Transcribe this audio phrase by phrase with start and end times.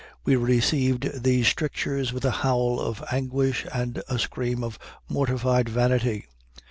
[0.25, 6.25] We received these strictures with a howl of anguish and a scream of mortified vanity.